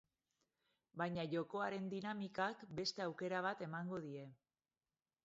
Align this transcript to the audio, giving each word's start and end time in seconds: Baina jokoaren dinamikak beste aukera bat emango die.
Baina 1.01 1.25
jokoaren 1.33 1.91
dinamikak 1.91 2.63
beste 2.79 3.05
aukera 3.07 3.43
bat 3.49 3.63
emango 3.67 4.01
die. 4.07 4.25